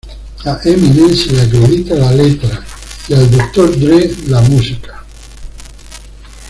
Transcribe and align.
A 0.45 0.59
Eminem 0.63 1.15
se 1.15 1.31
le 1.31 1.41
acredita 1.41 1.93
la 1.93 2.11
letra 2.11 2.65
y 3.07 3.13
a 3.13 3.19
Dr. 3.19 3.79
Dre 3.79 4.11
la 4.29 4.41
música. 4.41 5.05